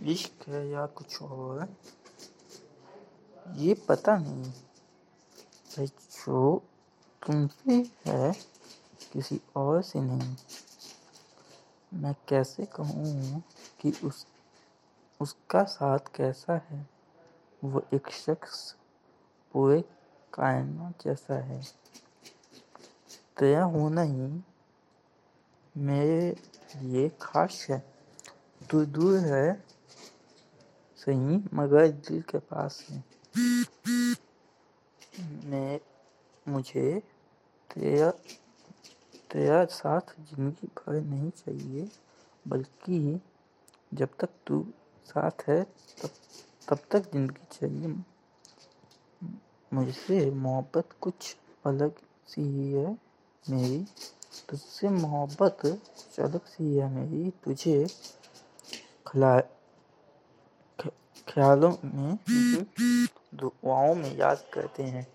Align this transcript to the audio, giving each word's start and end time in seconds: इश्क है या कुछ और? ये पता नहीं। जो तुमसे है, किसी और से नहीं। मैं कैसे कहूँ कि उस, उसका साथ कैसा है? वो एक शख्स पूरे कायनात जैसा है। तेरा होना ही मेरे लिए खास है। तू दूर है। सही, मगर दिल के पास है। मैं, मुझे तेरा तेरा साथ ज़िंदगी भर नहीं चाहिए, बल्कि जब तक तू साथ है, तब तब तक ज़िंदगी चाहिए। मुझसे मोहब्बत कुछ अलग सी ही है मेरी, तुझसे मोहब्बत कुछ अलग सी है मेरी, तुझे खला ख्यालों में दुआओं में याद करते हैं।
इश्क 0.00 0.48
है 0.48 0.68
या 0.68 0.86
कुछ 0.86 1.22
और? 1.22 1.76
ये 3.54 3.74
पता 3.74 4.18
नहीं। 4.18 4.52
जो 5.78 6.62
तुमसे 7.26 7.90
है, 8.06 8.32
किसी 9.12 9.40
और 9.56 9.82
से 9.82 10.00
नहीं। 10.00 10.36
मैं 11.94 12.16
कैसे 12.28 12.64
कहूँ 12.64 13.42
कि 13.80 13.92
उस, 14.04 14.26
उसका 15.20 15.64
साथ 15.64 15.98
कैसा 16.14 16.56
है? 16.56 16.88
वो 17.64 17.82
एक 17.94 18.10
शख्स 18.10 18.76
पूरे 19.52 19.84
कायनात 20.34 21.04
जैसा 21.04 21.34
है। 21.34 21.62
तेरा 23.38 23.64
होना 23.64 24.02
ही 24.02 24.40
मेरे 25.76 26.36
लिए 26.82 27.08
खास 27.08 27.66
है। 27.70 27.94
तू 28.70 28.84
दूर 28.84 29.18
है। 29.18 29.75
सही, 31.06 31.36
मगर 31.54 31.88
दिल 31.88 32.20
के 32.22 32.38
पास 32.38 32.86
है। 32.90 33.04
मैं, 35.50 35.78
मुझे 36.46 37.02
तेरा 37.70 38.10
तेरा 39.30 39.64
साथ 39.64 40.14
ज़िंदगी 40.30 40.66
भर 40.66 41.00
नहीं 41.00 41.30
चाहिए, 41.30 41.88
बल्कि 42.48 43.20
जब 43.94 44.08
तक 44.20 44.28
तू 44.46 44.64
साथ 45.06 45.48
है, 45.48 45.62
तब 46.02 46.10
तब 46.68 46.78
तक 46.90 47.10
ज़िंदगी 47.12 47.46
चाहिए। 47.52 47.94
मुझसे 49.72 50.30
मोहब्बत 50.30 50.88
कुछ 51.00 51.36
अलग 51.66 51.92
सी 52.26 52.42
ही 52.42 52.72
है 52.72 52.98
मेरी, 53.50 53.84
तुझसे 54.48 54.88
मोहब्बत 54.88 55.58
कुछ 55.62 56.18
अलग 56.20 56.46
सी 56.46 56.76
है 56.76 56.88
मेरी, 56.90 57.30
तुझे 57.44 57.86
खला 59.06 59.38
ख्यालों 61.28 61.70
में 61.84 62.18
दुआओं 63.34 63.94
में 63.94 64.16
याद 64.16 64.44
करते 64.52 64.82
हैं। 64.82 65.06